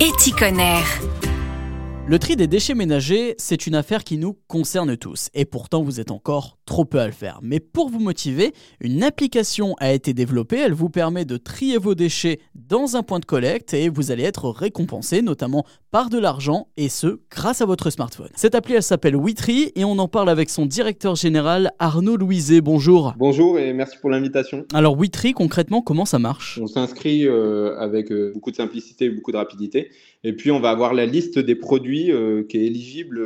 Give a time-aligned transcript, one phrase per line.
[0.00, 0.78] Éticonner.
[2.06, 5.98] Le tri des déchets ménagers, c'est une affaire qui nous concerne tous, et pourtant vous
[5.98, 7.40] êtes encore trop peu à le faire.
[7.42, 11.96] Mais pour vous motiver, une application a été développée, elle vous permet de trier vos
[11.96, 16.68] déchets dans un point de collecte et vous allez être récompensé notamment par de l'argent,
[16.76, 18.28] et ce, grâce à votre smartphone.
[18.34, 22.60] Cette appli, elle s'appelle WeTree, et on en parle avec son directeur général Arnaud Louiset.
[22.60, 23.14] Bonjour.
[23.16, 24.66] Bonjour et merci pour l'invitation.
[24.74, 26.58] Alors WeTree, concrètement, comment ça marche?
[26.62, 29.90] On s'inscrit euh, avec euh, beaucoup de simplicité et beaucoup de rapidité,
[30.24, 33.20] et puis on va avoir la liste des produits euh, qui est éligible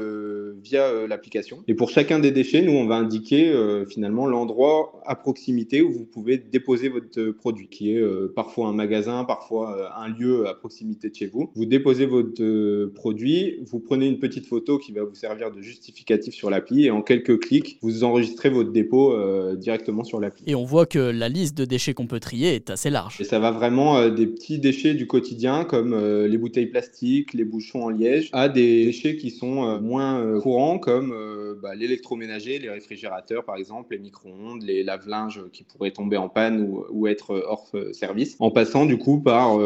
[0.62, 1.62] via euh, l'application.
[1.68, 3.52] Et pour chacun des déchets, nous, on va indiquer
[3.88, 8.02] finalement l'endroit à proximité où vous pouvez déposer votre produit, qui est
[8.34, 11.50] parfois un magasin, parfois un lieu à proximité de chez vous.
[11.54, 16.34] Vous déposez votre produit, vous prenez une petite photo qui va vous servir de justificatif
[16.34, 19.14] sur l'appli et en quelques clics, vous enregistrez votre dépôt
[19.56, 20.44] directement sur l'appli.
[20.46, 23.20] Et on voit que la liste de déchets qu'on peut trier est assez large.
[23.20, 27.84] Et ça va vraiment des petits déchets du quotidien comme les bouteilles plastiques, les bouchons
[27.84, 32.58] en liège, à des déchets qui sont euh, moins euh, courants comme euh, bah, l'électroménager,
[32.58, 37.44] les réfrigérateurs par exemple, les micro-ondes, les lave-linges qui pourraient tomber en panne ou, être
[37.46, 39.58] hors service, en passant du coup par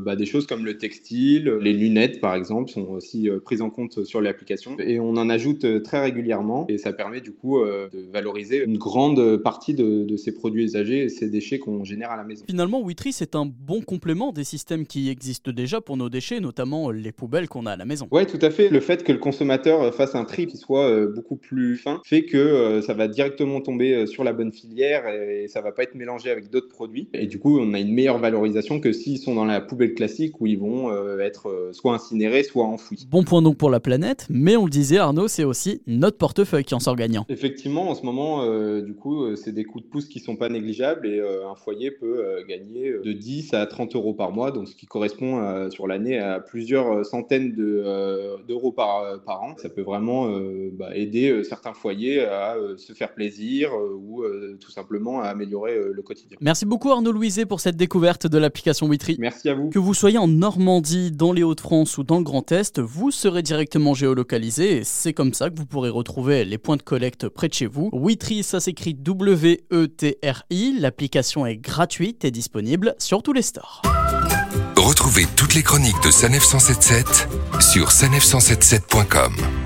[0.00, 4.04] bah, des choses comme le textile, les lunettes par exemple sont aussi prises en compte
[4.04, 8.64] sur l'application et on en ajoute très régulièrement et ça permet du coup de valoriser
[8.64, 12.44] une grande partie de, ces produits usagés et ces déchets qu'on génère à la maison.
[12.48, 16.90] Finalement, Witry c'est un bon complément des systèmes qui existent déjà pour nos déchets, notamment
[16.90, 18.08] les poubelles qu'on a à la maison.
[18.10, 18.68] Ouais, tout à fait.
[18.68, 22.24] Le fait que le consommateur fasse un tri qui soit euh, beaucoup plus fin fait
[22.24, 25.82] que euh, ça va directement tomber euh, sur la bonne filière et ça va pas
[25.82, 27.08] être mélangé avec d'autres produits.
[27.14, 30.40] Et du coup, on a une meilleure valorisation que s'ils sont dans la poubelle classique
[30.40, 30.74] où ils vont
[31.20, 33.06] être soit incinérés, soit enfouis.
[33.10, 36.64] Bon point donc pour la planète, mais on le disait Arnaud, c'est aussi notre portefeuille
[36.64, 37.24] qui en sort gagnant.
[37.28, 38.44] Effectivement, en ce moment,
[38.80, 42.24] du coup, c'est des coups de pouce qui sont pas négligeables et un foyer peut
[42.48, 46.40] gagner de 10 à 30 euros par mois, donc ce qui correspond sur l'année à
[46.40, 49.54] plusieurs centaines d'euros par, euh, par an.
[49.56, 54.24] Ça peut vraiment euh, bah, aider euh, certains foyers à se faire plaisir ou
[54.60, 56.36] tout simplement à améliorer le quotidien.
[56.40, 59.16] Merci beaucoup Arnaud Louiset pour cette découverte de l'application Witry.
[59.18, 59.70] Merci à vous.
[59.70, 63.42] Que vous soyez en Normandie, dans les Hauts-de-France ou dans le Grand Est, vous serez
[63.42, 67.48] directement géolocalisé et c'est comme ça que vous pourrez retrouver les points de collecte près
[67.48, 67.90] de chez vous.
[67.92, 70.76] Witry, ça s'écrit W-E-T-R-I.
[70.78, 73.82] L'application est gratuite et disponible sur tous les stores.
[74.76, 77.28] Retrouvez toutes les chroniques de Sanef 177
[77.60, 79.63] sur sanef177.com.